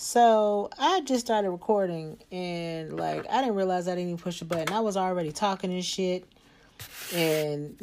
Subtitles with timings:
[0.00, 4.44] So I just started recording and like I didn't realize I didn't even push the
[4.44, 4.72] button.
[4.72, 6.24] I was already talking and shit
[7.12, 7.76] and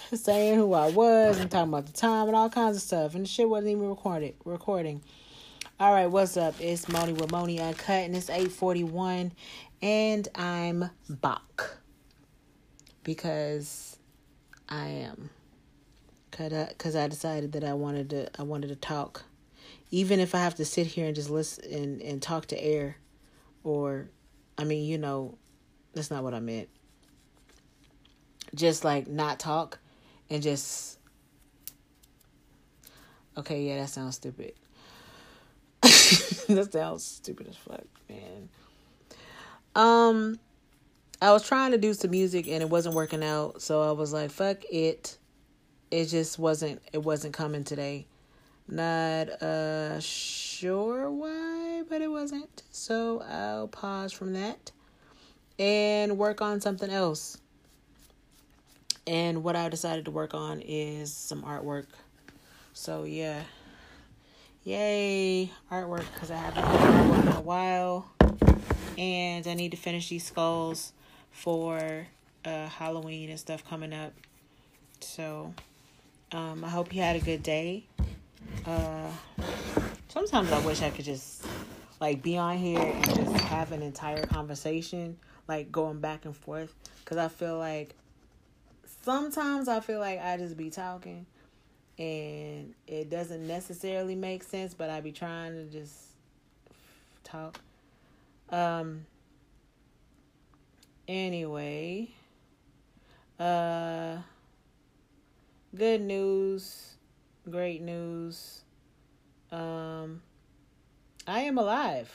[0.12, 3.14] saying who I was and talking about the time and all kinds of stuff.
[3.14, 5.00] And the shit wasn't even recorded recording.
[5.78, 6.56] All right, what's up?
[6.58, 9.30] It's Moni with Moni Uncut and it's 841
[9.80, 11.62] and I'm back.
[13.04, 13.96] Because
[14.68, 15.30] I am.
[16.32, 19.22] Cause I decided that I wanted to I wanted to talk
[19.90, 22.96] even if I have to sit here and just listen and, and talk to air,
[23.64, 24.08] or,
[24.56, 25.36] I mean, you know,
[25.94, 26.68] that's not what I meant.
[28.54, 29.78] Just like not talk
[30.28, 30.98] and just.
[33.36, 34.54] Okay, yeah, that sounds stupid.
[35.82, 38.48] that sounds stupid as fuck, man.
[39.74, 40.38] Um,
[41.22, 44.12] I was trying to do some music and it wasn't working out, so I was
[44.12, 45.16] like, "Fuck it."
[45.90, 46.82] It just wasn't.
[46.92, 48.06] It wasn't coming today.
[48.70, 52.62] Not uh sure why, but it wasn't.
[52.70, 54.70] So I'll pause from that
[55.58, 57.36] and work on something else.
[59.08, 61.86] And what I decided to work on is some artwork.
[62.72, 63.42] So yeah.
[64.62, 68.08] Yay, artwork because I haven't done artwork in a while.
[68.96, 70.92] And I need to finish these skulls
[71.32, 72.06] for
[72.44, 74.12] uh Halloween and stuff coming up.
[75.00, 75.54] So
[76.30, 77.86] um I hope you had a good day.
[78.66, 79.10] Uh,
[80.08, 81.44] sometimes I wish I could just
[82.00, 85.16] like be on here and just have an entire conversation,
[85.48, 86.74] like going back and forth.
[87.04, 87.94] Cause I feel like
[89.02, 91.26] sometimes I feel like I just be talking
[91.98, 95.94] and it doesn't necessarily make sense, but I be trying to just
[97.24, 97.60] talk.
[98.48, 99.06] Um.
[101.06, 102.08] Anyway,
[103.40, 104.18] uh,
[105.74, 106.94] good news
[107.48, 108.62] great news.
[109.50, 110.22] Um,
[111.26, 112.12] I am alive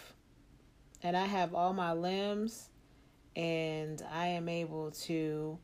[1.04, 2.69] and I have all my limbs
[3.36, 5.58] and I am able to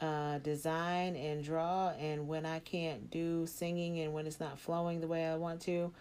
[0.00, 1.90] uh, design and draw.
[1.90, 5.60] And when I can't do singing and when it's not flowing the way I want
[5.62, 5.92] to,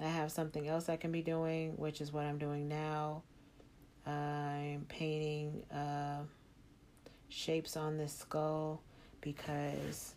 [0.00, 3.22] I have something else I can be doing, which is what I'm doing now.
[4.06, 6.22] I'm painting uh,
[7.28, 8.82] shapes on this skull
[9.20, 10.14] because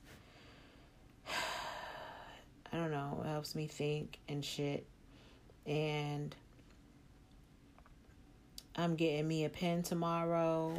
[2.74, 4.88] I don't know, it helps me think and shit.
[5.68, 6.36] And
[8.76, 10.76] I'm getting me a pen tomorrow.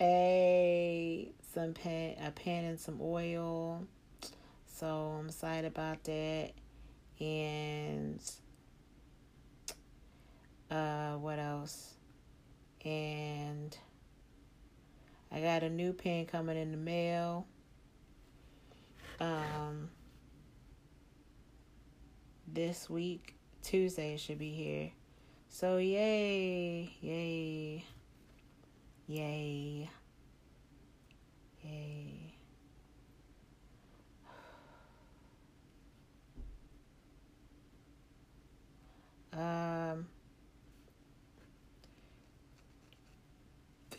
[0.00, 3.84] A some pen a pen and some oil.
[4.66, 6.52] So I'm excited about that.
[7.18, 8.20] And
[10.70, 11.94] uh what else?
[12.84, 13.76] And
[15.32, 17.48] I got a new pen coming in the mail.
[19.18, 19.90] Um
[22.54, 23.34] this week.
[23.62, 24.90] Tuesday should be here.
[25.48, 27.84] So yay, yay,
[29.06, 29.90] yay,
[31.64, 32.34] yay.
[39.32, 40.08] Um,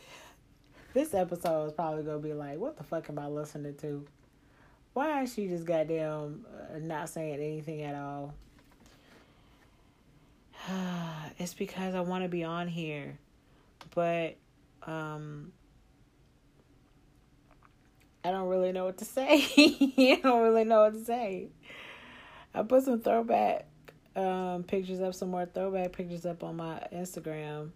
[0.94, 4.04] this episode is probably gonna be like, what the fuck am I listening to?
[4.94, 6.44] Why is she just goddamn
[6.74, 8.34] uh, not saying anything at all?
[11.38, 13.18] it's because I want to be on here,
[13.94, 14.36] but
[14.86, 15.52] um,
[18.24, 19.46] I don't really know what to say.
[19.56, 21.48] I don't really know what to say.
[22.54, 23.66] I put some throwback
[24.14, 27.70] um, pictures up, some more throwback pictures up on my Instagram.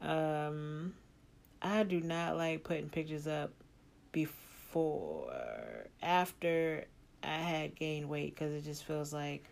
[0.00, 0.94] Um,
[1.60, 3.50] I do not like putting pictures up
[4.12, 4.34] before,
[6.02, 6.84] after
[7.22, 9.44] I had gained weight because it just feels like,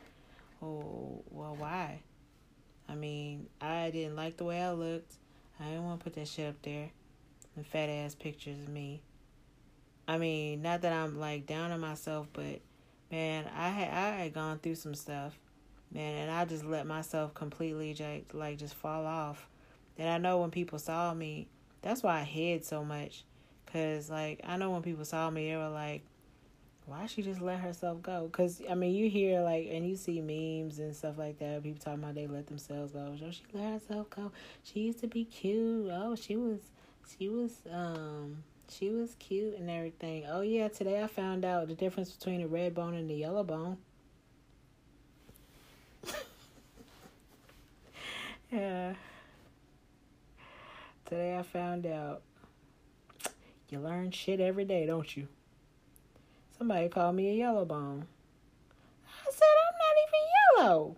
[0.63, 2.01] oh, well, why?
[2.89, 5.15] I mean, I didn't like the way I looked.
[5.61, 6.91] I didn't want to put that shit up there.
[7.57, 9.03] And fat ass pictures of me.
[10.07, 12.61] I mean, not that I'm like down on myself, but
[13.11, 15.37] man, I had I had gone through some stuff,
[15.91, 17.97] man, and I just let myself completely
[18.33, 19.49] like just fall off.
[19.99, 21.49] And I know when people saw me,
[21.83, 23.25] that's why I hid so much,
[23.73, 26.03] cause like I know when people saw me, they were like,
[26.87, 28.29] why she just let herself go?
[28.31, 31.65] Because, I mean, you hear, like, and you see memes and stuff like that.
[31.65, 33.13] People talking about they let themselves go.
[33.13, 34.31] Oh, she let herself go.
[34.63, 35.91] She used to be cute.
[35.91, 36.61] Oh, she was,
[37.19, 40.27] she was, um, she was cute and everything.
[40.29, 43.43] Oh, yeah, today I found out the difference between a red bone and a yellow
[43.43, 43.79] bone.
[48.53, 48.95] yeah.
[51.05, 52.23] Today I found out.
[53.69, 55.29] You learn shit every day, don't you?
[56.57, 58.07] Somebody called me a yellow bone.
[59.07, 60.97] I said, I'm not even yellow.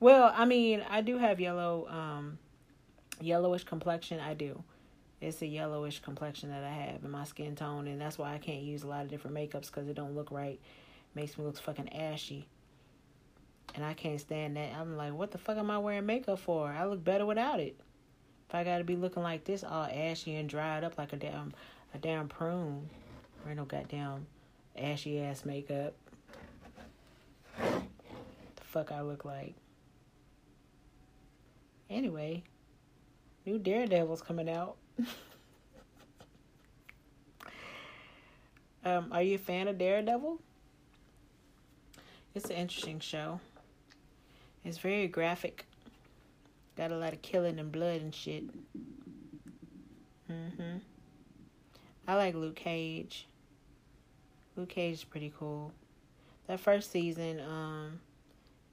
[0.00, 2.38] Well, I mean, I do have yellow, um,
[3.20, 4.18] yellowish complexion.
[4.20, 4.62] I do.
[5.20, 8.38] It's a yellowish complexion that I have in my skin tone, and that's why I
[8.38, 10.60] can't use a lot of different makeups because it don't look right.
[11.14, 12.46] Makes me look fucking ashy.
[13.74, 14.72] And I can't stand that.
[14.74, 16.68] I'm like, what the fuck am I wearing makeup for?
[16.68, 17.78] I look better without it.
[18.48, 21.52] If I gotta be looking like this, all ashy and dried up like a damn
[21.94, 22.88] a damn prune.
[23.44, 24.26] Wear no goddamn
[24.74, 25.92] ashy ass makeup.
[27.58, 29.54] The fuck I look like.
[31.90, 32.42] Anyway,
[33.44, 34.76] new Daredevil's coming out.
[38.84, 40.38] um, are you a fan of Daredevil?
[42.34, 43.40] It's an interesting show.
[44.64, 45.67] It's very graphic.
[46.78, 48.44] Got a lot of killing and blood and shit.
[50.30, 50.80] Mhm.
[52.06, 53.26] I like Luke Cage.
[54.54, 55.72] Luke Cage is pretty cool.
[56.46, 57.98] That first season, um,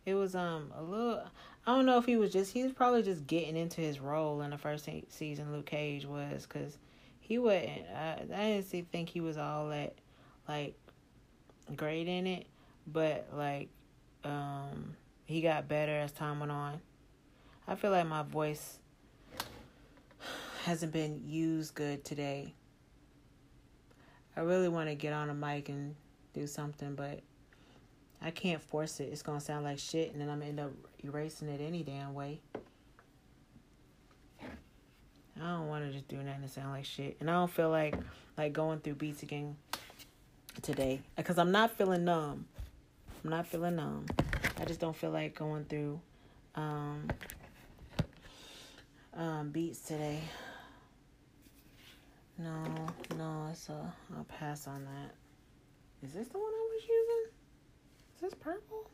[0.06, 1.24] it was um a little.
[1.66, 4.42] I don't know if he was just he was probably just getting into his role
[4.42, 5.52] in the first season.
[5.52, 6.78] Luke Cage was because
[7.20, 7.88] he wasn't.
[7.92, 9.96] I, I didn't see, think he was all that
[10.48, 10.76] like
[11.76, 12.46] great in it,
[12.86, 13.70] but like
[14.24, 16.80] um he got better as time went on.
[17.68, 18.78] I feel like my voice
[20.66, 22.54] hasn't been used good today.
[24.38, 25.96] I really want to get on a mic and
[26.34, 27.22] do something, but
[28.22, 29.10] I can't force it.
[29.12, 30.72] It's gonna sound like shit, and then I'm gonna end up
[31.04, 32.40] erasing it any damn way.
[34.42, 37.70] I don't want to just do nothing to sound like shit, and I don't feel
[37.70, 37.96] like
[38.38, 39.56] like going through beats again
[40.62, 42.46] today because I'm not feeling numb.
[43.24, 44.06] I'm not feeling numb.
[44.60, 46.00] I just don't feel like going through
[46.56, 47.08] um,
[49.16, 50.22] um, beats today.
[52.38, 52.64] No,
[53.18, 53.94] no, it's a.
[54.16, 55.16] I'll pass on that.
[56.06, 57.32] Is this the one I was using?
[58.16, 58.90] Is this purple?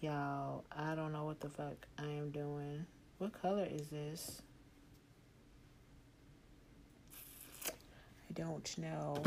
[0.00, 2.84] Y'all, I don't know what the fuck I am doing.
[3.18, 4.42] What color is this?
[7.66, 9.22] I don't know.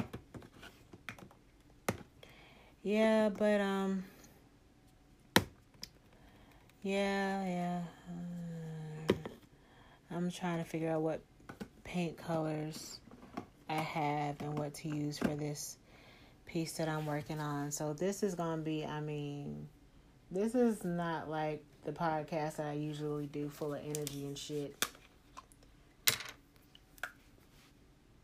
[2.84, 4.04] Yeah, but um
[6.84, 7.82] yeah, yeah.
[8.08, 8.57] Uh,
[10.10, 11.22] I'm trying to figure out what
[11.84, 13.00] paint colors
[13.70, 15.78] I have and what to use for this
[16.46, 17.72] piece that I'm working on.
[17.72, 19.68] So this is going to be, I mean,
[20.32, 24.86] this is not like the podcast that I usually do full of energy and shit.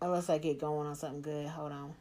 [0.02, 1.48] Unless I get going on something good.
[1.48, 1.94] Hold on.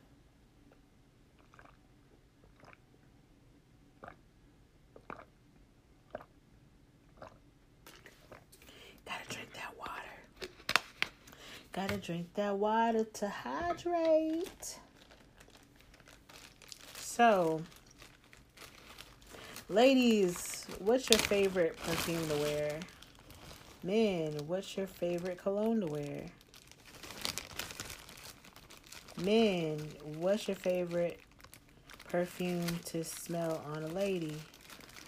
[9.06, 9.92] Gotta drink that water.
[11.72, 14.78] Gotta drink that water to hydrate.
[16.98, 17.62] So,
[19.70, 22.78] ladies, what's your favorite perfume to wear?
[23.82, 26.26] Men, what's your favorite cologne to wear?
[29.22, 29.78] Men,
[30.18, 31.20] what's your favorite
[32.04, 34.36] perfume to smell on a lady?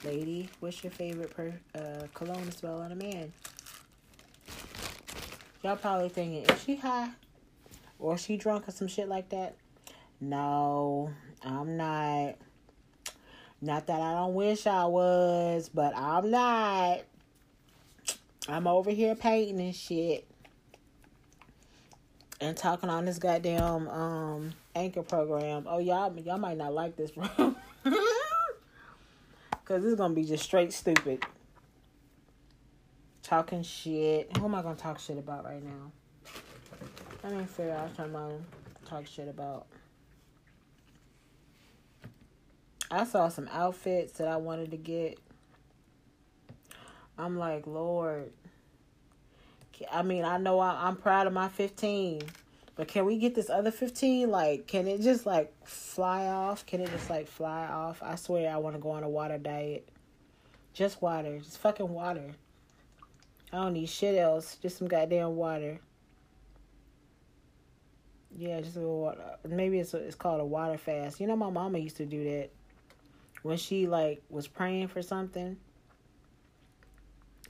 [0.03, 3.33] Lady, what's your favorite per, uh, cologne to smell on a man?
[5.65, 7.09] Y'all probably thinking, is she high?
[7.99, 9.55] Or she drunk or some shit like that?
[10.21, 11.11] No,
[11.43, 12.35] I'm not.
[13.63, 17.01] Not that I don't wish I was, but I'm not.
[18.47, 20.27] I'm over here painting and shit.
[22.43, 25.65] And talking on this goddamn um anchor program.
[25.67, 27.55] Oh y'all y'all might not like this bro.
[29.65, 31.25] Cause is gonna be just straight stupid.
[33.25, 34.37] Talking shit.
[34.37, 35.91] Who am I gonna talk shit about right now?
[37.23, 38.35] Let me figure out what I'm gonna
[38.85, 39.67] talk shit about.
[42.91, 45.19] I saw some outfits that I wanted to get.
[47.17, 48.31] I'm like, Lord.
[49.91, 52.21] I mean, I know I, I'm proud of my 15,
[52.77, 54.31] but can we get this other 15?
[54.31, 56.67] Like, can it just like fly off?
[56.67, 58.03] Can it just like fly off?
[58.03, 59.89] I swear I want to go on a water diet.
[60.75, 61.39] Just water.
[61.39, 62.33] Just fucking water.
[63.55, 64.57] I don't need shit else.
[64.61, 65.79] Just some goddamn water.
[68.37, 69.23] Yeah, just a little water.
[69.49, 71.21] Maybe it's a, it's called a water fast.
[71.21, 72.51] You know, my mama used to do that
[73.43, 75.57] when she like was praying for something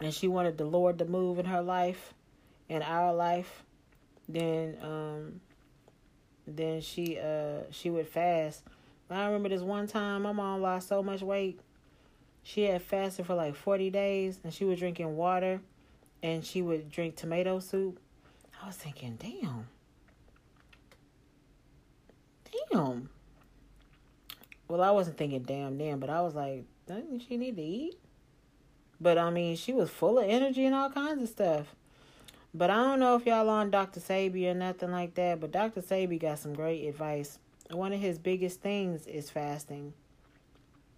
[0.02, 2.12] and she wanted the Lord to move in her life,
[2.68, 3.64] in our life,
[4.28, 5.40] then um
[6.46, 8.62] then she uh she would fast.
[9.08, 11.60] I remember this one time my mom lost so much weight.
[12.42, 15.62] She had fasted for like 40 days and she was drinking water
[16.24, 18.00] and she would drink tomato soup.
[18.62, 19.66] I was thinking, damn.
[22.72, 23.10] Damn.
[24.66, 27.98] Well, I wasn't thinking damn damn, but I was like, Doesn't she need to eat?
[28.98, 31.74] But I mean, she was full of energy and all kinds of stuff.
[32.54, 34.00] But I don't know if y'all on Dr.
[34.00, 35.40] Sebi or nothing like that.
[35.40, 35.82] But Dr.
[35.82, 37.38] Sebi got some great advice.
[37.70, 39.92] One of his biggest things is fasting.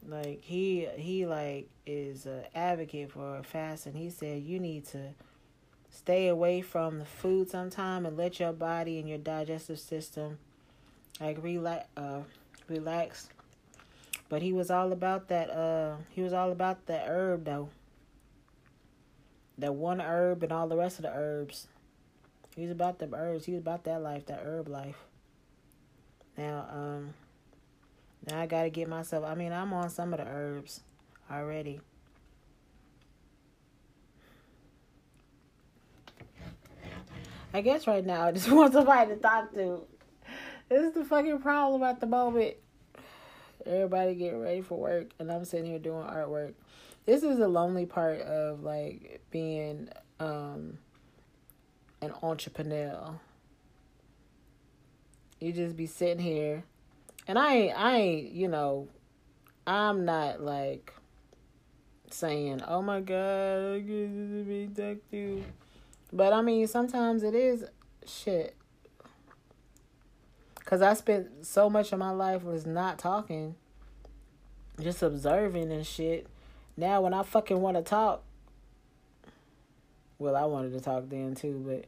[0.08, 3.94] Like he he like is an advocate for fasting.
[3.94, 5.10] He said you need to
[5.90, 10.38] stay away from the food sometime and let your body and your digestive system
[11.20, 12.20] like relax uh
[12.68, 13.28] relax.
[14.28, 17.70] But he was all about that uh he was all about that herb though.
[19.58, 21.66] That one herb and all the rest of the herbs.
[22.54, 23.46] He was about the herbs.
[23.46, 25.04] He was about that life that herb life.
[26.36, 27.14] Now um
[28.26, 30.80] now i gotta get myself i mean i'm on some of the herbs
[31.30, 31.80] already
[37.56, 39.80] I guess right now I just want somebody to talk to.
[40.68, 42.56] This is the fucking problem at the moment.
[43.64, 46.52] Everybody getting ready for work, and I'm sitting here doing artwork.
[47.06, 49.88] This is the lonely part of like being
[50.20, 50.76] um,
[52.02, 53.18] an entrepreneur.
[55.40, 56.62] You just be sitting here,
[57.26, 58.00] and I ain't, I
[58.32, 58.88] you know,
[59.66, 60.92] I'm not like
[62.10, 64.68] saying, "Oh my God, be
[65.10, 65.44] you."
[66.12, 67.64] But I mean, sometimes it is
[68.06, 68.56] shit.
[70.64, 73.54] Cause I spent so much of my life was not talking,
[74.80, 76.26] just observing and shit.
[76.76, 78.24] Now when I fucking want to talk,
[80.18, 81.84] well, I wanted to talk then too, but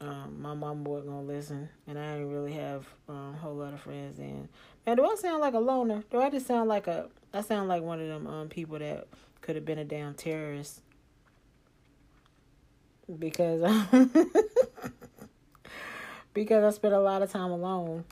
[0.00, 3.72] um, my mom wasn't gonna listen, and I didn't really have um, a whole lot
[3.72, 4.48] of friends then.
[4.86, 6.04] Man, do I sound like a loner?
[6.10, 7.08] Do I just sound like a?
[7.32, 9.06] I sound like one of them um people that
[9.40, 10.80] could have been a damn terrorist
[13.18, 13.62] because
[16.34, 18.04] because I spent a lot of time alone.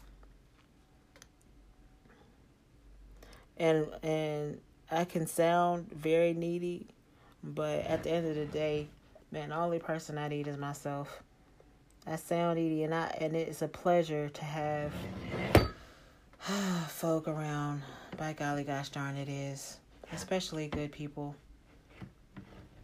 [3.56, 4.60] And and
[4.90, 6.86] I can sound very needy,
[7.42, 8.88] but at the end of the day,
[9.30, 11.22] man, the only person I need is myself.
[12.06, 14.92] I sound needy and I and it's a pleasure to have
[16.88, 17.82] folk around.
[18.16, 19.78] By golly gosh darn it is.
[20.12, 21.34] Especially good people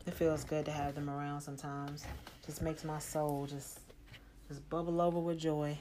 [0.06, 2.04] it feels good to have them around sometimes.
[2.44, 3.80] Just makes my soul just
[4.48, 5.78] just bubble over with joy.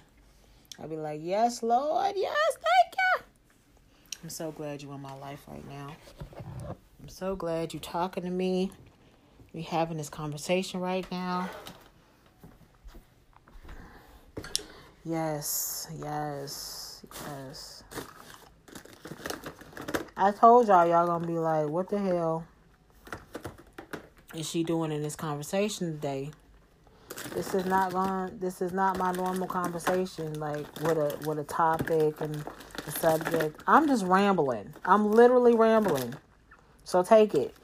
[0.79, 3.25] I'll be like, Yes, Lord, yes, thank you.
[4.23, 5.95] I'm so glad you're in my life right now.
[7.01, 8.71] I'm so glad you're talking to me.
[9.53, 11.49] We having this conversation right now.
[15.05, 17.83] Yes, yes, yes.
[20.17, 22.45] I told y'all y'all gonna be like, what the hell?
[24.33, 26.31] is she doing in this conversation today?
[27.33, 28.37] This is not going.
[28.39, 30.39] This is not my normal conversation.
[30.39, 32.43] Like with a with a topic and
[32.85, 33.61] the subject.
[33.67, 34.73] I'm just rambling.
[34.85, 36.15] I'm literally rambling.
[36.83, 37.55] So take it.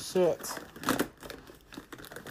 [0.00, 0.58] Shit.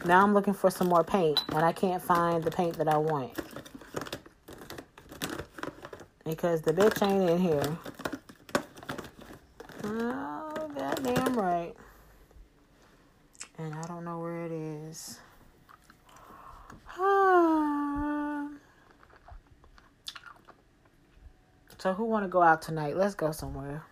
[0.05, 2.97] Now I'm looking for some more paint and I can't find the paint that I
[2.97, 3.33] want.
[6.25, 7.77] Because the bitch ain't in here.
[9.83, 11.75] Oh, goddamn right
[13.57, 15.19] and I don't know where it is.
[21.77, 22.97] so who want to go out tonight?
[22.97, 23.83] Let's go somewhere.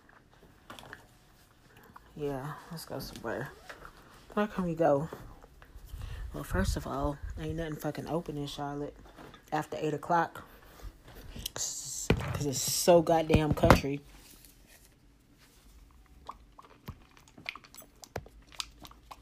[2.16, 3.48] Yeah, let's go somewhere.
[4.34, 5.08] Where can we go?
[6.32, 8.94] Well, first of all, ain't nothing fucking open in Charlotte
[9.52, 10.44] after 8 o'clock.
[12.44, 14.00] Because it's so goddamn country.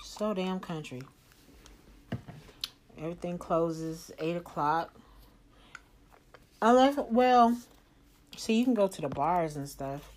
[0.03, 1.03] so damn country.
[2.99, 4.93] Everything closes eight o'clock.
[6.61, 7.57] Unless, well,
[8.37, 10.11] see, you can go to the bars and stuff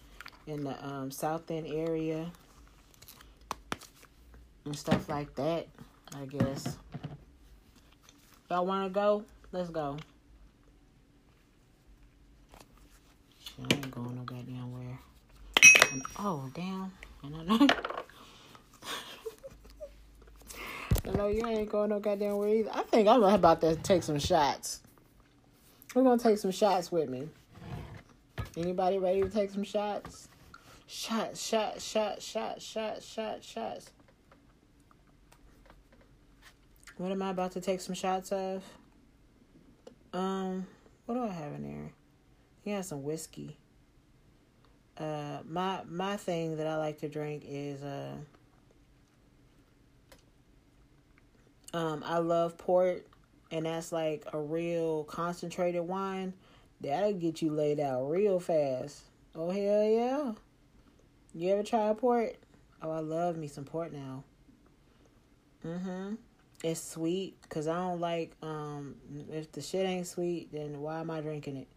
[0.47, 2.31] in the um, South End area
[4.65, 5.67] and stuff like that.
[6.19, 6.77] I guess.
[8.49, 9.23] Y'all want to go?
[9.51, 9.97] Let's go.
[13.59, 14.99] I ain't going no goddamn where.
[15.91, 16.91] And, oh, damn.
[17.23, 17.67] And I know.
[21.15, 22.71] know you ain't going no goddamn way either.
[22.73, 24.81] I think I'm about to take some shots.
[25.93, 27.29] We're gonna take some shots with me.
[28.57, 30.27] Anybody ready to take some shots?
[30.87, 33.89] Shots, shots, shots, shots, shots, shots, shots.
[36.97, 38.63] What am I about to take some shots of?
[40.13, 40.65] Um,
[41.05, 41.91] what do I have in
[42.65, 43.55] Yeah, some whiskey.
[44.97, 48.15] Uh, my my thing that I like to drink is uh
[51.75, 53.05] Um, I love port,
[53.51, 56.33] and that's like a real concentrated wine.
[56.79, 59.01] That'll get you laid out real fast.
[59.35, 60.31] Oh hell yeah!
[61.33, 62.37] You ever try a port?
[62.81, 64.23] Oh, I love me some port now.
[65.65, 66.17] Mhm.
[66.63, 68.95] It's sweet because I don't like um
[69.29, 71.67] if the shit ain't sweet, then why am I drinking it?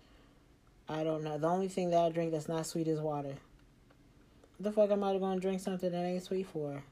[0.88, 1.37] I don't know.
[1.37, 3.35] The only thing that I drink that's not sweet is water.
[4.57, 6.83] What the fuck am I gonna drink something that ain't sweet for?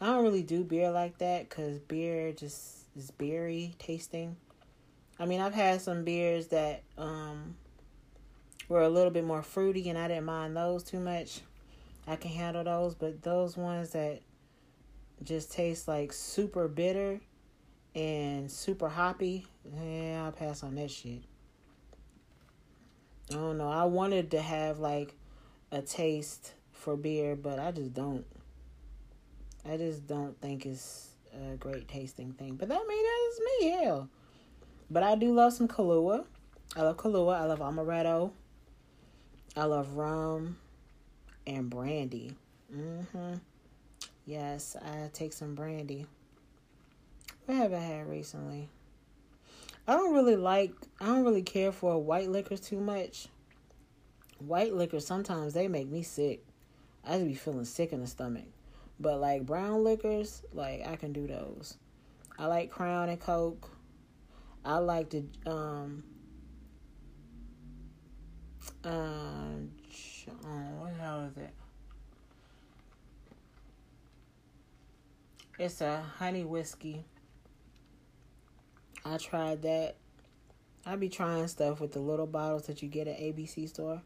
[0.00, 4.36] I don't really do beer like that because beer just is beery tasting.
[5.18, 7.56] I mean, I've had some beers that um
[8.68, 11.40] were a little bit more fruity, and I didn't mind those too much.
[12.06, 14.20] I can handle those, but those ones that
[15.22, 17.20] just taste like super bitter
[17.94, 21.22] and super hoppy, yeah, I'll pass on that shit.
[23.30, 23.68] I don't know.
[23.68, 25.14] I wanted to have like
[25.70, 28.24] a taste for beer, but I just don't.
[29.68, 32.56] I just don't think it's a great tasting thing.
[32.56, 34.08] But that mean that is me, hell.
[34.90, 36.24] But I do love some Kahlua.
[36.76, 37.40] I love Kahlua.
[37.40, 38.32] I love amaretto.
[39.56, 40.56] I love rum
[41.46, 42.34] and brandy.
[42.74, 43.34] Mm-hmm.
[44.26, 46.06] Yes, I take some brandy.
[47.46, 48.68] What have I had recently?
[49.86, 53.28] I don't really like I don't really care for white liquors too much.
[54.38, 56.44] White liquors sometimes they make me sick.
[57.04, 58.46] I just be feeling sick in the stomach.
[59.00, 61.76] But like brown liquors, like I can do those.
[62.38, 63.70] I like Crown and Coke.
[64.64, 66.04] I like the um
[68.84, 69.70] um
[70.78, 71.50] what the hell is it?
[75.58, 77.04] It's a honey whiskey.
[79.04, 79.96] I tried that.
[80.84, 84.02] I be trying stuff with the little bottles that you get at ABC store.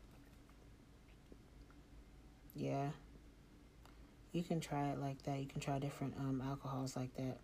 [2.55, 2.91] Yeah.
[4.33, 5.39] You can try it like that.
[5.39, 7.39] You can try different um alcohols like that.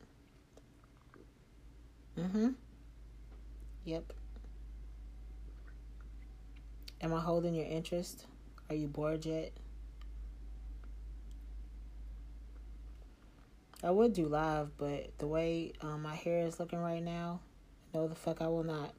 [2.19, 2.55] Mm Mhm.
[3.85, 4.13] Yep.
[7.01, 8.27] Am I holding your interest?
[8.71, 9.53] Are you bored yet?
[13.83, 17.41] I would do live, but the way um, my hair is looking right now,
[17.95, 18.95] no, the fuck I will not.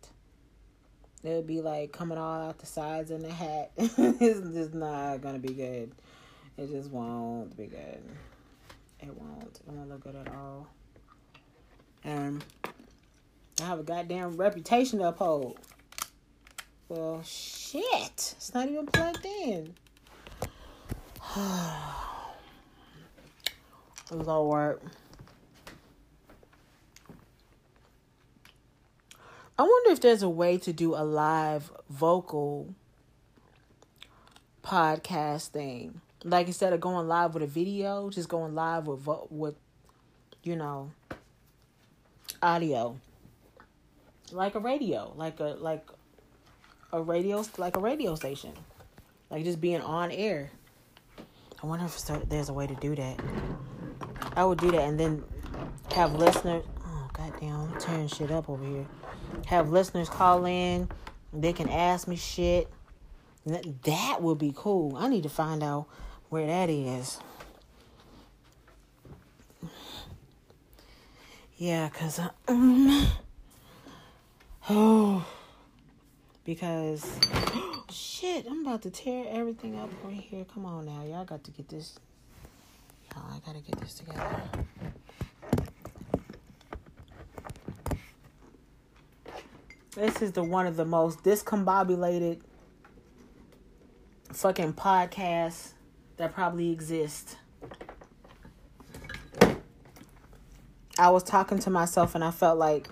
[1.23, 3.71] It would be like coming all out the sides in the hat.
[3.77, 5.91] it's just not gonna be good.
[6.57, 8.03] It just won't be good.
[8.99, 9.59] It won't.
[9.65, 10.67] It won't look good at all.
[12.03, 12.43] And
[13.61, 15.59] I have a goddamn reputation to uphold.
[16.89, 17.81] Well, shit.
[18.37, 19.73] It's not even plugged in.
[24.11, 24.83] It was all work.
[29.55, 32.73] I wonder if there's a way to do a live vocal
[34.63, 36.01] podcast thing.
[36.23, 39.55] Like instead of going live with a video, just going live with vo- with
[40.41, 40.91] you know
[42.41, 42.97] audio.
[44.31, 45.87] Like a radio, like a like
[46.91, 48.53] a radio like a radio station.
[49.29, 50.49] Like just being on air.
[51.61, 53.19] I wonder if there's a way to do that.
[54.35, 55.23] I would do that and then
[55.93, 56.63] have listeners.
[56.83, 57.71] Oh goddamn!
[57.71, 58.87] I'm tearing shit up over here.
[59.47, 60.89] Have listeners call in.
[61.31, 62.69] They can ask me shit.
[63.45, 64.95] That would be cool.
[64.95, 65.87] I need to find out
[66.29, 67.19] where that is.
[71.57, 73.07] Yeah, cause um,
[74.69, 75.25] oh,
[76.43, 77.19] because
[77.89, 80.45] shit, I'm about to tear everything up right here.
[80.45, 81.99] Come on now, y'all got to get this
[83.15, 84.41] Oh, I gotta get this together.
[89.95, 92.39] This is the one of the most discombobulated
[94.31, 95.73] fucking podcasts
[96.17, 97.37] that probably exist.
[100.97, 102.87] I was talking to myself and I felt like,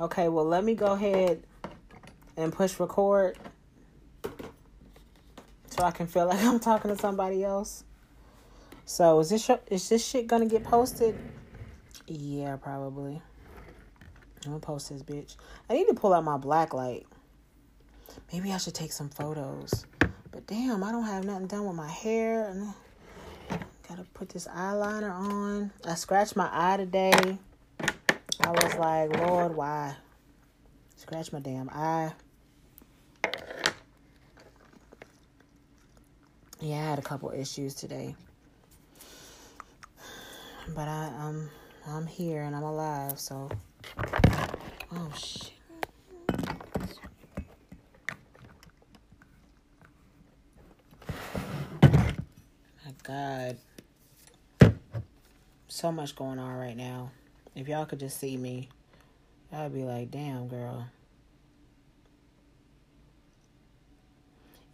[0.00, 1.42] okay, well, let me go ahead
[2.38, 3.36] and push record
[5.68, 7.84] so I can feel like I'm talking to somebody else.
[8.86, 11.18] So is this is this shit gonna get posted?
[12.06, 13.20] Yeah, probably.
[14.44, 15.36] I'm gonna post this bitch.
[15.68, 17.06] I need to pull out my black light.
[18.32, 19.84] Maybe I should take some photos.
[20.30, 22.48] But damn, I don't have nothing done with my hair.
[22.48, 22.72] And
[23.88, 25.72] gotta put this eyeliner on.
[25.84, 27.38] I scratched my eye today.
[27.80, 29.96] I was like, Lord, why?
[30.96, 32.12] Scratch my damn eye.
[36.60, 38.14] Yeah, I had a couple issues today.
[40.74, 41.48] But I um
[41.86, 43.48] I'm here and I'm alive, so
[44.92, 45.52] oh shit.
[52.84, 53.56] My God.
[55.68, 57.10] So much going on right now.
[57.54, 58.68] If y'all could just see me,
[59.52, 60.88] I'd be like, damn girl.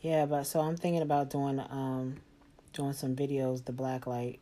[0.01, 2.17] Yeah, but so I'm thinking about doing um
[2.75, 4.39] doing some videos, the black light.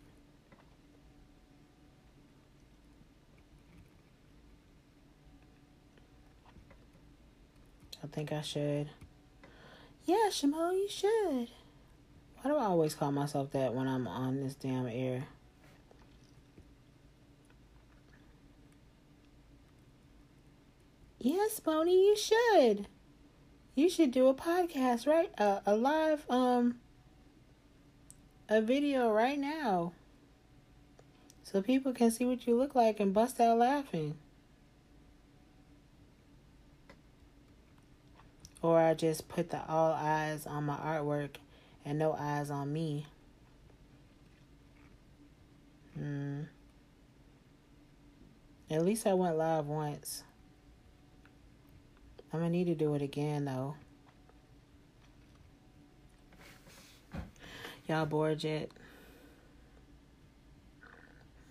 [8.03, 8.89] I think I should.
[10.05, 11.49] Yeah, Shamo, you should.
[12.41, 15.25] Why do I always call myself that when I'm on this damn air?
[21.21, 22.89] Yes, Boney, you should.
[23.77, 25.31] You should do a podcast, right?
[25.39, 26.81] Uh, a live, um,
[28.49, 29.93] a video right now.
[31.45, 34.17] So people can see what you look like and bust out laughing.
[38.63, 41.37] Or I just put the all eyes on my artwork
[41.85, 43.07] and no eyes on me.
[45.95, 46.43] Hmm.
[48.71, 50.23] At least I went live once.
[52.33, 53.75] I'm gonna need to do it again though.
[57.89, 58.71] Y'all bored yet?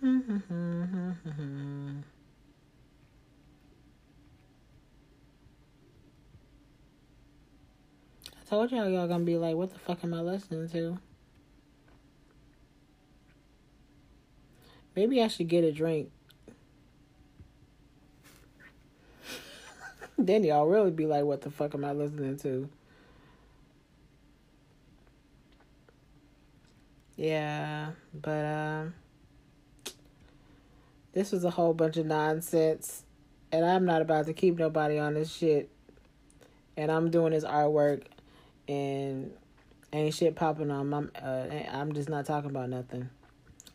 [8.52, 10.98] told y'all y'all gonna be like, what the fuck am I listening to?
[14.94, 16.10] Maybe I should get a drink.
[20.18, 22.68] then y'all really be like, what the fuck am I listening to?
[27.16, 28.94] Yeah, but um
[31.14, 33.04] this was a whole bunch of nonsense
[33.50, 35.70] and I'm not about to keep nobody on this shit.
[36.76, 38.02] And I'm doing this artwork
[38.72, 39.32] and
[39.92, 41.02] ain't shit popping on my.
[41.20, 43.10] Uh, I'm just not talking about nothing.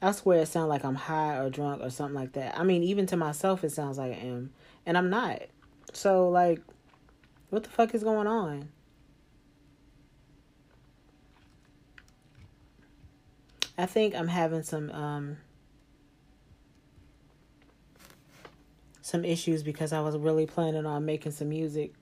[0.02, 2.58] I swear it sounds like I'm high or drunk or something like that.
[2.58, 4.52] I mean, even to myself, it sounds like I am,
[4.86, 5.42] and I'm not.
[5.94, 6.62] So like,
[7.50, 8.70] what the fuck is going on?
[13.78, 15.38] I think I'm having some um
[19.02, 21.94] some issues because I was really planning on making some music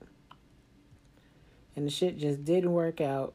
[1.76, 3.34] and the shit just didn't work out.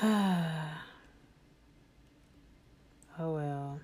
[0.02, 0.62] oh
[3.18, 3.80] well.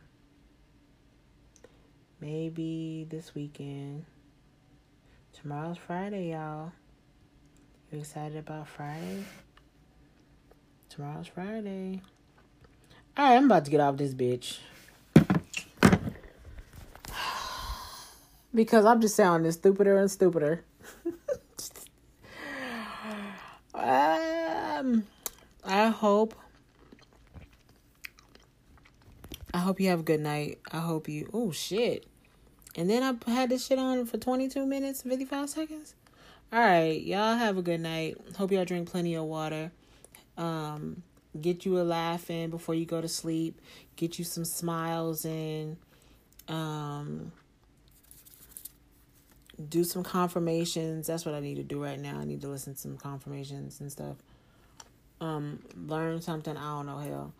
[2.21, 4.05] Maybe this weekend.
[5.33, 6.71] Tomorrow's Friday, y'all.
[7.91, 9.25] You excited about Friday?
[10.89, 12.01] Tomorrow's Friday.
[13.19, 14.59] Alright, I'm about to get off this bitch.
[18.55, 20.63] because I'm just sounding stupider and stupider.
[23.83, 25.05] Um,
[25.65, 26.35] I hope.
[29.53, 30.61] I hope you have a good night.
[30.71, 31.29] I hope you.
[31.35, 32.07] Oh shit!
[32.77, 35.95] And then I had this shit on for twenty two minutes, fifty five seconds.
[36.53, 38.17] All right, y'all have a good night.
[38.37, 39.73] Hope y'all drink plenty of water.
[40.37, 41.03] Um,
[41.41, 43.61] get you a laugh in before you go to sleep.
[43.97, 45.77] Get you some smiles in.
[46.49, 47.33] Um,
[49.69, 51.07] do some confirmations.
[51.07, 52.19] That's what I need to do right now.
[52.19, 54.17] I need to listen to some confirmations and stuff.
[55.21, 56.57] Um, learn something.
[56.57, 56.99] I don't know.
[56.99, 57.35] Hell,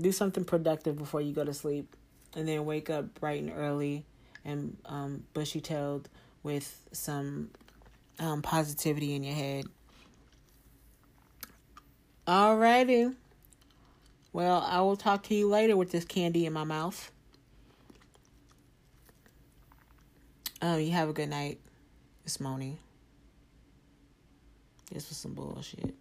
[0.00, 1.94] do something productive before you go to sleep,
[2.34, 4.04] and then wake up bright and early
[4.44, 6.08] and um, bushy tailed
[6.42, 7.50] with some
[8.18, 9.64] um, positivity in your head.
[12.26, 13.14] Alrighty.
[14.32, 17.10] Well, I will talk to you later with this candy in my mouth.
[20.62, 21.58] Um, you have a good night.
[22.24, 22.78] It's Moni.
[24.92, 25.94] This was some bullshit.